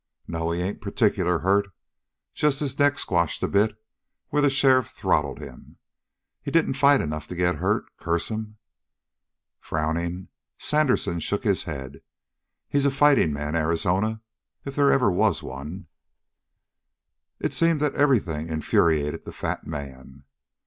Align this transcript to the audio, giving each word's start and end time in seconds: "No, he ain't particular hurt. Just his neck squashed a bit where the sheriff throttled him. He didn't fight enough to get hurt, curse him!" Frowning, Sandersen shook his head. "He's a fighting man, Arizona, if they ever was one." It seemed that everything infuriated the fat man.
"No, 0.27 0.49
he 0.49 0.61
ain't 0.61 0.81
particular 0.81 1.37
hurt. 1.45 1.67
Just 2.33 2.59
his 2.59 2.79
neck 2.79 2.97
squashed 2.97 3.43
a 3.43 3.47
bit 3.47 3.75
where 4.29 4.41
the 4.41 4.49
sheriff 4.49 4.87
throttled 4.89 5.37
him. 5.37 5.77
He 6.41 6.49
didn't 6.49 6.73
fight 6.73 7.01
enough 7.01 7.27
to 7.27 7.35
get 7.35 7.57
hurt, 7.57 7.85
curse 7.97 8.29
him!" 8.31 8.57
Frowning, 9.59 10.29
Sandersen 10.57 11.19
shook 11.19 11.43
his 11.43 11.65
head. 11.65 12.01
"He's 12.67 12.85
a 12.85 12.89
fighting 12.89 13.31
man, 13.31 13.55
Arizona, 13.55 14.23
if 14.65 14.75
they 14.75 14.91
ever 14.91 15.11
was 15.11 15.43
one." 15.43 15.85
It 17.39 17.53
seemed 17.53 17.79
that 17.81 17.93
everything 17.93 18.49
infuriated 18.49 19.25
the 19.25 19.31
fat 19.31 19.67
man. 19.67 20.23